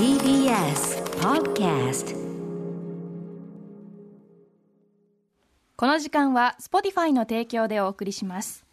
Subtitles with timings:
[0.00, 2.16] TBS Podcast
[5.76, 8.64] この時間は Spotify の提供でお送りします。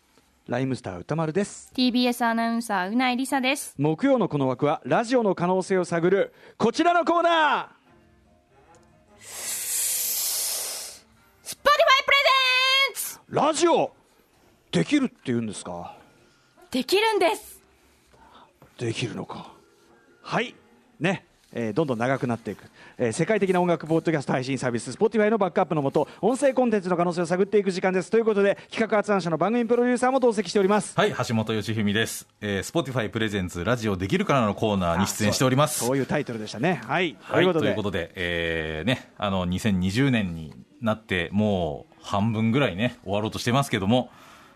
[0.47, 1.69] ライムスター歌丸です。
[1.75, 3.75] TBS アナウンサーうないりさです。
[3.77, 6.33] 木曜のこの枠はラジオの可能性を探る。
[6.57, 7.75] こちらのコーナ
[9.19, 9.25] Spotify
[11.43, 12.17] プレ
[12.87, 13.35] ゼンツー。
[13.35, 13.91] ラジオ
[14.71, 15.93] できるって言うんですか？
[16.71, 17.61] できるんです。
[18.77, 19.51] できるのか。
[20.21, 20.55] はい
[20.99, 22.65] ねえーどんどん長くなっていく、
[22.97, 28.11] えー世界的な音楽ポッドキャスト配信サービス Spotify のバックアップのもと音声コンテンツの可能性を探っていく時間です。
[28.11, 30.93] ということで企画発案者の番組プロデューサーも同席しております。
[30.97, 32.27] はい、橋本義文です。
[32.41, 35.85] えー、Spotify プレゼンツラジオできるからのコーナーに出演しております。
[35.85, 36.81] そういうタイトルでしたね。
[36.85, 38.07] はい、はい、ということで。
[38.07, 44.09] で、えーね、あの、2020年になって、もう半分ぐらいね、終わろうとしてますけども、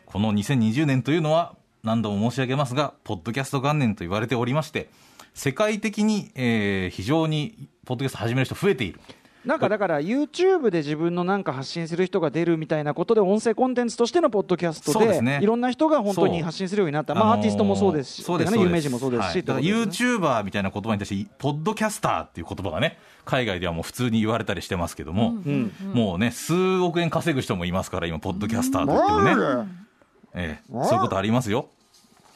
[0.06, 4.90] この2020年というのは、何度も申し上げますが、ポッドキャスト元年と言われておりまして、
[5.34, 9.00] 世界的に、えー非常に、ポッドキャスト始める人増えている。
[9.46, 15.40] なんかだから YouTube で自分のなんか発信する人が出るみたいなことで音声コンテンツとしてのポッドキャストでね。
[15.42, 19.42] いろんな人が本当に発信するようになった、まあ、アーティストもそうですし、そうですね有名人もそうですし、はい。
[19.42, 20.10] だからってことですね。
[20.10, 29.68] YouTuber みたいな言葉に対して、ポッドキャスターっていう言葉がね、海外ではもう普通に言われたりしてますけども、うんもうね、数億円稼ぐ人もいますから、今、ポッドキャスターと言ってもね、
[30.36, 31.70] ええそういうことありますよ。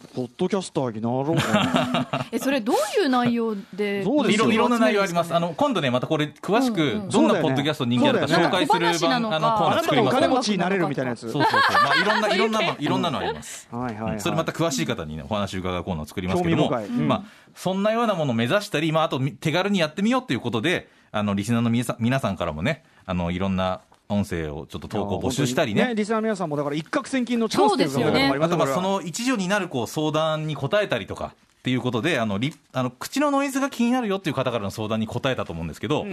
[0.08, 1.36] ポッドキャスターになろう。
[1.36, 4.46] か なえそれどういう内容でそうですよ。
[4.46, 5.34] いろいろんな内容あります。
[5.34, 10.16] あの、今度ね、またこれ、詳しうんうんく、どんなポッドキャスト人気あるか紹介する番、あの、コーナー作ります。
[10.16, 10.28] から。
[10.28, 11.22] 金持ちになれるみたいなやつ。
[11.22, 11.62] そうそうそう。
[11.84, 13.68] まあ、いろんな、いろんなの、いろんなのあります。
[13.74, 17.08] はいはい、はい、それまた詳しい方にね、お話伺うコーナーを作りますけども、うん。
[17.08, 17.24] まあ、
[17.56, 25.94] そんなようなものを目指したり、まあ、あと、手軽にやってみようということで、あの、リスナーの皆さん皆さんからもね、あの、いろんな音声をちょっと投稿募集したりね。
[25.96, 28.34] リスナーの皆さんもだから一攫千金のチャンスというね。
[28.40, 36.06] あとまあその一助になるこう相談に答えたりとかっていうことであのリあの口のノイズが気になるよっていう方からの相談に答えたと思うんですけど、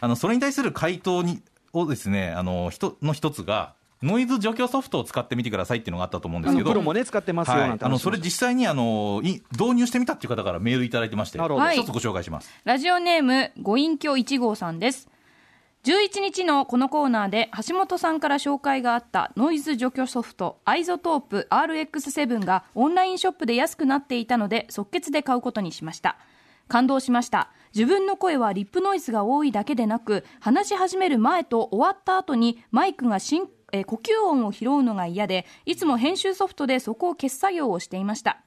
[0.00, 1.40] あのそれに対する回答に
[1.72, 7.78] をですねあの人の一つがノイズ除去ソフトを使ってみてくださいっていうのがあったと思うんですけどあのプロもね使ってますよはい。
[7.80, 12.50] あのそれ実際にあのい導入してみたっていう方からメールいただいてまして一つご紹介します。
[12.64, 15.08] ラジオネームご隠居1号さんです
[15.84, 26.18] 11日のこのコーナーで橋本さんから紹介があったノイズ除去ソフトアイゾトープ RX7 がオンラインショップで安くなっていたので即決で買うことにしました。
[26.66, 27.50] 感動しました。
[27.74, 38.42] 自分の声はリップノイズが多いだけでなく話し始める前と終わった後にマイクがしんえ呼吸音を拾うのが嫌でいつも編集ソフトでそこを消す作業をしていました。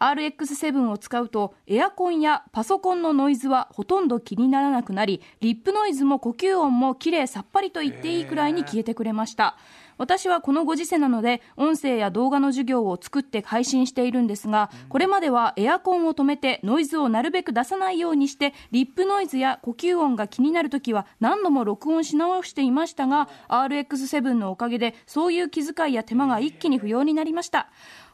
[0.00, 9.56] RX7 を使うとエアコンやパソコンのノイズはほとんど気にならなくなりリップノイズも呼吸音も綺麗さっぱりと言っていいくらいに消えてくれました。
[10.00, 27.68] 私はこのご時世なので音声や動画の授業を作って配信しているんですがこれまではエアコンを止めてノイズをなるべく出さないようにしてリップノイズや呼吸音が気になるときは何度も録音し直していましたが RX7 のおかげでそういう気遣いや手間が一気に不要になりました。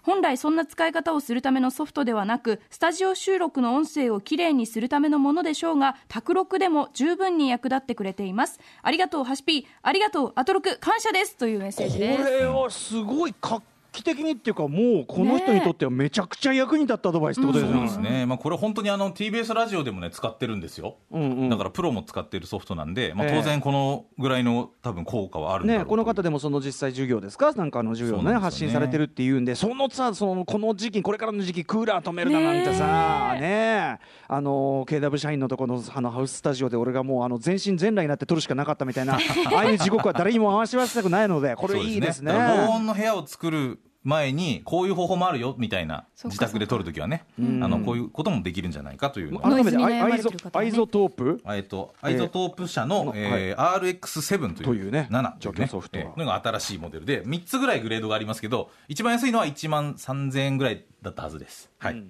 [0.06, 8.60] 本来そんな使い方をするためのソフトではなくスタジオ収録の音声をきれいにするためのものでしょうが卓録でも十分に役立ってくれています。
[8.82, 9.64] ありがとうハシピー。
[9.82, 11.36] ありがとうアトロク感謝です。
[11.36, 12.22] というメッセージです。
[12.22, 13.60] これはすごい画
[13.96, 17.88] 期的にっていうかもうこの人にとってはめちゃくちゃ役に立ったアドバイスってことですよね。
[17.88, 21.48] そうですね、まあ、これ本当にあの TBS ラジオでもね使ってるんですよ、うんうん。
[21.48, 27.52] だからプロも使ってるソフトなんで、まあ、ええ当然このぐらいの多分効果はあるんだろうね、とこの方でもその実際授業ですか？
[27.52, 28.32] なんかあの授業をね。
[28.32, 29.54] ね発信されてるっていうんで。
[29.54, 33.98] そのさそのこの時期これからの時期クーラー止めるだなんてさね
[34.28, 39.18] あの KW 社員のところのあのハウススタジオで俺がもうあの全身全裸になって撮るしかなかったみたいなあ
[39.58, 42.32] あいう地獄は誰にも合わせたくないのでこれいいですね。
[42.32, 62.04] だから防音の部屋を作る前にこういう方法もあるよみたいな自宅で撮るときはねあのこういうこともできるんじゃないかという改めてアイゾ iZotope えっと、 iZotope 社の、えー RX7 というというね7という除去ソフトがえーのが新しいモデルで3つぐらいグレードがありますけど一番安いのは1万3000円ぐらいだったはずですはい、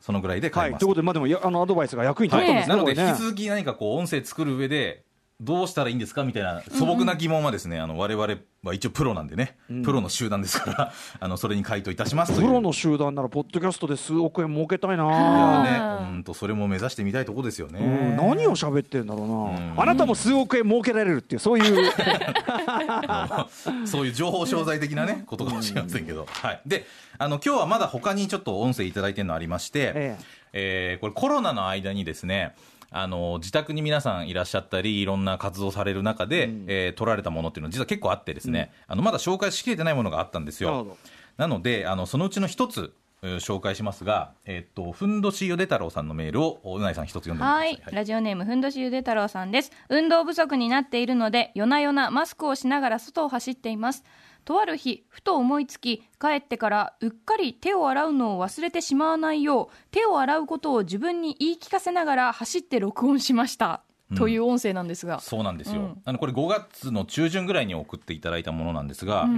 [0.00, 5.03] そのぐらいで買えます、はいということでまあでもやあのアドバイスが役に立ったんですねなので引き続き何かこう音声作る上で
[5.40, 6.22] どうしたらいいんですか？
[6.22, 15.04] みたいな素朴な疑問はですね、あの我々は一応プロなんでね、プロの集団ですから あのそれに回答いたしますプロの集団ならポッドキャストで数億円儲けたいな。
[15.04, 17.82] いやはね本当それも目指してみたいところですよね、う
[18.14, 18.16] ん。
[18.16, 19.80] 何を喋ってるんだろうな、うん。
[19.80, 21.90] あなたも数億円儲けられるっていうそういう。
[23.86, 26.26] そういう情報商材的なね、ことかもしれませんけど。
[26.30, 26.60] はい。
[26.64, 26.86] で、
[27.18, 30.16] あの、今日はまだ他にちょっと音声いただいてるのありまして、え。
[30.56, 32.54] えーこれコロナの間にですね、
[32.96, 40.96] あの、自宅に皆さんいらっしゃったり、いろんな活動される中で、えー撮られたものっていうのは実は結構あってですね、あの、まだ紹介しきれてないものがあったんですよ。
[41.36, 47.92] なので、あの、そのうちの一つ、えー紹介しますが、えっとふんどしよで太郎さんのメールをうないさん一つ読んでみてください。
[47.92, 49.72] はい、ラジオネームふんどしゆで太郎さんです。
[49.88, 54.04] 運動不足になっているので夜な夜なマスクをしながら外を走っています
[54.44, 63.82] とある日ふと思いつき帰ってからうっかり手を洗うのを忘れてしまわないよう手を洗うことを自分に言い聞かせながら走って録音しました、
[64.16, 65.20] という音声なんですが。
[65.20, 66.02] そうなんですよ、うん。
[66.04, 69.28] あのこれ5月の中旬ぐらいに送っていただいたものなんですが、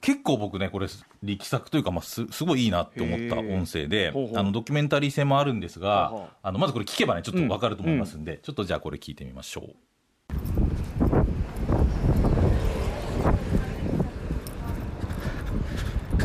[0.00, 0.88] 結構僕ねこれ
[1.22, 4.38] 力作というか、まあ、すすごいいいなって思った音声でほうほう。
[4.38, 6.28] あのドキュメンタリー性もあるんですがほうほう。
[6.42, 9.64] あのまずこれ聞けばねちょっと分かると思いますんで、ちょっとじゃあこれ聞いてみましょう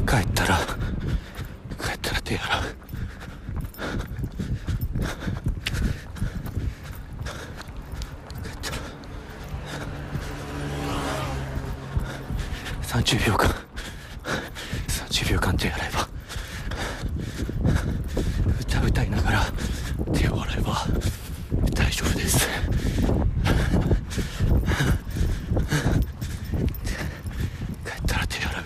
[0.06, 0.57] 帰ったら
[2.31, 2.63] 帰ったら手洗う
[12.83, 13.50] 30秒間
[14.88, 16.07] 30秒間手洗えば
[18.62, 19.42] 歌歌いながら
[20.13, 20.86] 手を洗えば
[21.74, 22.54] 大丈夫です帰
[27.92, 28.63] ったら手洗う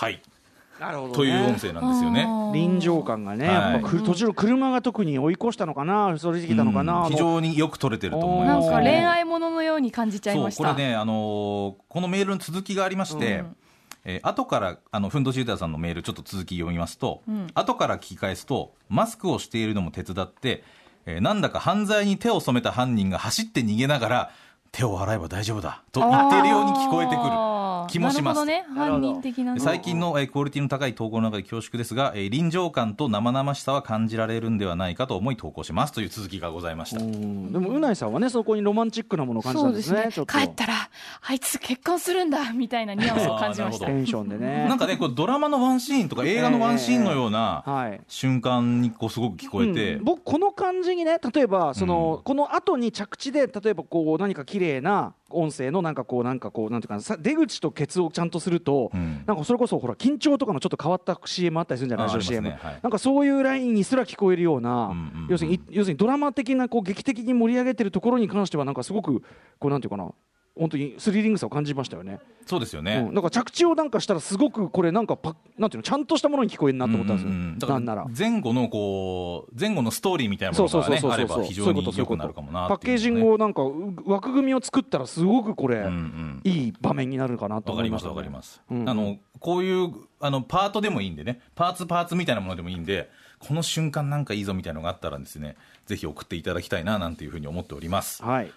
[0.00, 2.26] はいなるほど、ね、という音声なんですよね。
[2.52, 3.54] 臨場感がね、はい。
[3.54, 7.10] やっぱく途中の車が特に追い越したのかなそれてきたのかな、うん。
[7.10, 8.70] 非常によく撮れてると思いなんます。
[8.70, 10.64] か恋愛もののように感じちゃいました。
[10.64, 13.56] そうこれね、あのーこのメールの続きがありまして、うん。
[14.04, 17.48] えー後からあのふんどしゆたさんのメールちょっと続き読みますと、ん。
[17.54, 20.64] 後から聞き返すとマスクをしているのも手伝って、
[21.06, 24.30] えーなんだか犯罪に手を染めた犯人が走って逃げながら
[24.70, 27.47] 手を洗えば大丈夫だと言っているように聞こえてくる
[27.88, 28.44] 気もします。
[28.44, 28.88] なるほどね。
[28.90, 29.60] 犯人的なね。
[29.60, 37.02] 最近の、えークオリティの高い投稿の中で恐縮ですが、えー臨場感と生々しさは感じられるんではないかと思い投稿しますという続きがございました。
[37.02, 37.52] うん。
[37.52, 40.38] でもうないさんはねそこにロマンチックなものを感じたんですねちょっと。
[40.38, 40.74] 帰ったら
[41.22, 43.86] あいつ結婚するんだみたいなニュアンスを感じました。
[43.86, 48.00] テンションでねなんかね、こうドラマのワンシーンとか映画のワンシーンのような はい。
[48.08, 50.04] 瞬間にこうすごく聞こえて、うん。
[50.04, 52.22] 僕この感じにね例えばその、うん。
[52.24, 59.24] この後に着地で例えばこう何か綺麗な音声のなんかこうなんかこうなんていうか出口とケツをちゃんとすると、うん。
[59.26, 62.14] なんかそれこそほら緊張とかのちょっと変わった CM あったりするんじゃない？
[62.14, 62.58] で CM、すね。
[62.62, 62.80] はい。
[62.82, 64.94] なんかそういうラインにすら聞こえるような、
[65.28, 69.22] 要するに要するにドラマ的なこう劇的に盛り上げてるところに関してはなんかすごく
[69.58, 70.10] こうなんていうかな
[70.58, 72.18] 本当にスリリングさを感じましたよね。
[72.46, 73.04] そうですよね。
[73.08, 77.30] うん、だから着地をなんかしたらすごくこれなんかパなんていうのちゃんとしたものに聞こえるなと思ったんですよ。
[77.30, 77.42] うんうん。
[77.42, 78.02] うんだかなんなら。
[78.02, 78.08] ら。
[78.16, 88.88] 前後のこう前後のストーリーみたいなものがねあれば非常に良くなるかもなパッケージングをなんかう枠組みを作ったらすごくこれ、うんうんいい場面になるかなとわかりま思いますすわかります、うん。
[88.88, 91.40] あのこういうあのパートでもいいんでね。
[91.54, 95.56] パーツパーツみたいなものでもいいんでこの瞬間なんかいいぞみたいなのがあったらですね
[95.86, 98.22] ぜひ送っていただきたいななんていうふうに思っております。
[98.22, 98.52] はい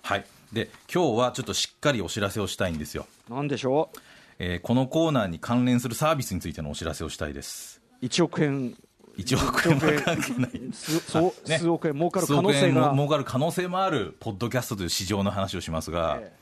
[0.53, 3.89] で今日はちょっとしっかりお知らせをしたいんですよ、なんでしょ
[4.39, 7.81] えーこのコーナーに関連するサービスについてのお知らせをしたいです。
[8.01, 8.75] う1億円。
[9.17, 10.73] 1億円は関係ない。
[10.73, 11.59] すそうね。
[11.59, 11.93] 数億円。
[11.93, 12.67] 儲かる可能性が。
[12.67, 16.33] 円も儲かる可能性もあるポッドキャストという市場の話をしますが、え。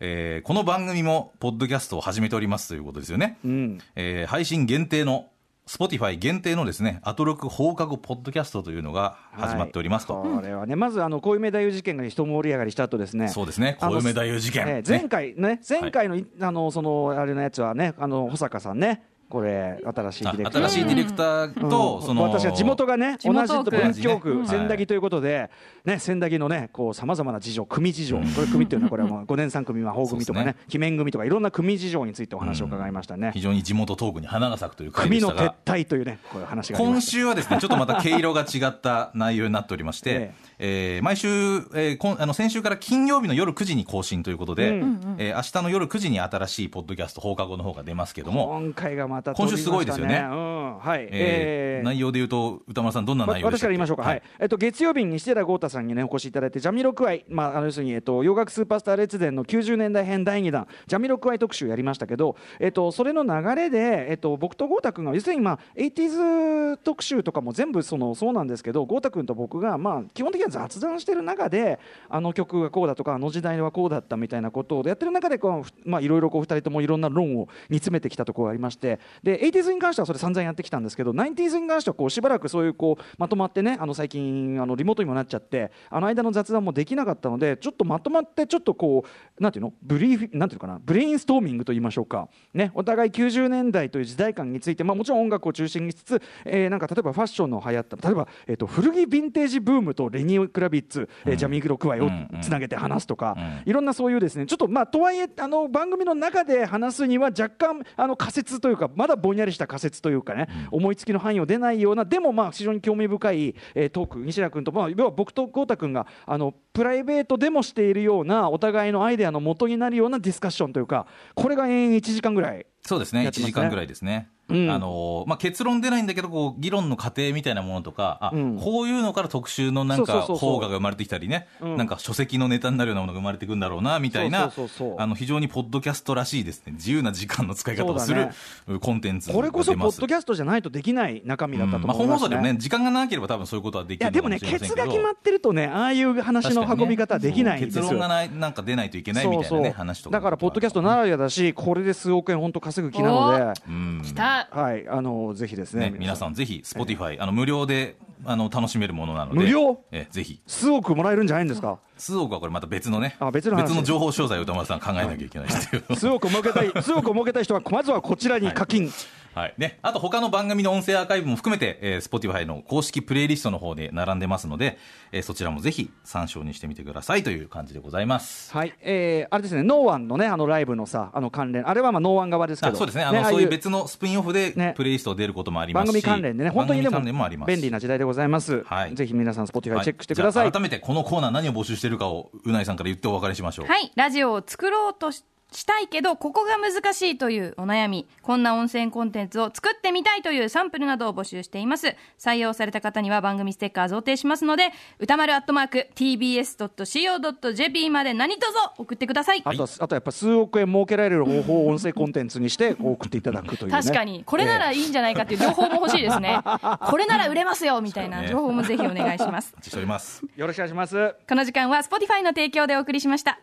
[0.00, 3.78] えーこの番組もポッドキャストを始めておりますということですよね、うん。
[3.96, 5.28] えー配信限定の
[5.70, 13.28] Spotify 限定のですねアトロク放課後ポッドキャストというのが始まっておりますと、はいこれはねまずあの小梅太夫事件が一盛り上がりした後ですね。
[13.28, 13.76] そうですね。
[13.80, 20.62] 小梅太夫事件、前回ね前回の,、あのそのあれのやつはねあの保坂さんねこれ新しいデあィレクター。
[20.62, 22.06] 新しいディレクターと、うん。
[22.06, 25.50] その私は地元がね地同じ文京区うん千駄木ということで、
[25.84, 40.10] ね千駄木のねこうさまざまな事情組事情、これ組っていうのはこれはもう 五年三組魔法組とかね鬼面組とかいろんな組事情についてお話を伺いましたね、非常に地元トークに花が咲くという回で組の撤退というねこういう話が今週はですねちょっとまた毛色が違った内容になっておりまして、
[40.58, 41.00] ええ。
[41.00, 45.14] ー毎週、えーこんあの先週から金曜日の夜9時に更新ということで、うん。
[45.18, 50.26] えー明日の夜9時に新しいポッドキャスト放課後の方が出ますけども、今回がまた今週すごいですよね。
[50.30, 50.78] うん。
[50.78, 53.70] はい、えー内容でいうと歌丸さんどんな内容で私したっけ？
[53.70, 54.22] から言いましょうか、はい。
[54.38, 89.04] えっと、月曜日に西寺豪太さんに、ね、お越しいただいて、ジャミロクワイ、まあ、あの要するに、えっと、洋楽スーパースター列伝の90年代編第2弾、ジャミロクワイ特集やりましたけど、えっと、それの流れで、えっと、僕と豪太君が、要するに、まあ、80s 特集とかも全部そのそうなんですけど、豪太君と僕が、まあ、基本的には雑談してる中で、あの曲がこうだとか、あの時代はこうだったみたいなことをやってる中でこう、ふまあ、いろいろこう2人ともいろんな論を煮詰めてきたところがありまして、で 80s に関してはそれ散々やってきたんですけど 90s に関してはこうしばらくそういうこうまとまってねあの最近あのリモートにもなっちゃってあの間の雑談もできなかったのでちょっとまとまってちょっとこ
[89.38, 89.72] うなんていうの？
[89.82, 90.80] ブリーフなんていうのかな？
[90.82, 92.28] ブレインストーミングと言いましょうか。
[92.54, 102.10] ねお互い90年代という時代感についてまあもちろん音楽を中心にしつつ、えーなんか例えばファッションの流行った例えば、えー、と古着ヴィンテージブームとレニー・クラビッツ、えージャミー・グロクワイを
[102.42, 123.52] つなげて話すとか、いろんなそういうですねちょっとまあとはいえあの番組の中で話すには若干あの仮説というかまだぼんやりした仮説というかね、思いつきの範囲を出ないようなでもまあ非常に興味深い、えートーク西田君と、まあ、要は僕と豪太君があのプライベートでもしているようなお互いのアイデアの元になるようなディスカッションというかこれが延々1時間ぐらいそうですね、1やってますね。
[123.52, 124.28] 時間ぐらいですね。
[124.50, 124.70] うん。
[124.70, 128.58] あのまあ、結論出ないんだけどこう議論の過程みたいなものとかあ、うん。
[128.58, 131.76] こういうのから特集のなんか邦画が生まれてきたりね、うん。
[131.76, 135.00] なんか書籍のネタになるようなものが生まれてくるんだろうなみたいなそうそうそうそう。
[135.00, 136.72] あの非常にポッドキャストらしいですね。
[136.72, 138.28] 自由な時間の使い方をする
[138.66, 142.06] そうコンテンツがこれこそポッドキャストじゃないとできない中身だったと思いますね。
[142.06, 147.82] 本放送でもね時間がなければ多分そういうことはできいやでもねケツが決まってるとねああいう話の運び方はできないんですよ。
[147.82, 149.72] 結論がないなんか出ないといけないみたいなねそうそう。
[149.72, 154.02] 話とかだからポッドキャストならではだしこれで数億円本当稼ぐ気なので、うん。
[154.04, 155.90] 来たはいあのぜひですね。
[155.90, 159.38] ね、皆さんぜひ Spotify、あの無料であの楽しめるものなので。
[159.40, 159.80] 無料？
[159.92, 160.40] えぜひ。
[160.46, 161.78] 数億もらえるんじゃないんですか？
[161.96, 163.82] 数億はこれまた別のねあ別の話。
[163.84, 168.90] 情報商材を歌丸さん考えなきゃいけないっていう、 数億儲けたい 数億儲けたい人はまずはこちらに課金。
[169.32, 169.54] はい。
[169.58, 174.76] ね、あと他の番組の音声アーカイブも含めて、えー、Spotify の公式プレイリストの方で並んでますので、
[175.12, 178.52] えーそちらもぜひ参照にしてみてくださいという感じでございます。
[178.52, 183.04] はい、えー、あれですね、ノーワンのね、あのライブのさ、あの関連、あれはまあノーワン側ですけど、あそうですね。
[183.04, 184.74] あのそういう別のスピンオフでね。
[184.76, 187.00] プレイリスト出ることもありますし、番組関連でね、本当にでも
[187.46, 188.62] 便利な時代でございます。
[188.64, 190.44] はいぜひ皆さん、 Spotify はいチェックしてください。
[190.44, 193.66] じゃあ改めてこのコーナー何を募集しているかをうないさんから言ってお別れしましょう。
[193.66, 195.10] はい、ラジオを作ろうと
[195.52, 201.94] ししたいけど、ここが難しいというお悩み、こんな音声コンテンツを作ってみたいというサンプルなどを募集しています。
[202.18, 208.46] 採用された方には番組ステッカー贈呈しますので、歌丸アットマーク tbs.co.jp まで何卒
[208.78, 209.42] 送ってください。
[209.44, 216.40] あとは、あとやっぱ数億円儲けられる方法を音声コンテンツにして送っていただくという、ね、確かに、これならいいんじゃないかっていう情報も欲しいですね。
[216.88, 219.52] これなら売れますよみたいな情報もぜひお願いします。
[219.54, 220.24] お待ちしております。
[220.36, 221.14] よろしくお願いします。
[221.28, 223.38] この時間は Spotify の提供でお送りしました。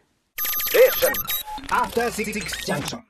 [1.69, 3.03] After Six Junction.